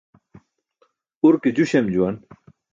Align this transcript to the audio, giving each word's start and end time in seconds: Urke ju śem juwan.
Urke 1.27 1.49
ju 1.55 1.65
śem 1.69 1.85
juwan. 1.93 2.15